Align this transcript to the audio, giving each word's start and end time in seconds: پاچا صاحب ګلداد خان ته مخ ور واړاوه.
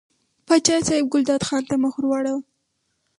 پاچا 0.47 0.77
صاحب 0.87 1.05
ګلداد 1.13 1.41
خان 1.47 1.63
ته 1.69 1.75
مخ 1.83 1.93
ور 1.97 2.05
واړاوه. 2.07 2.41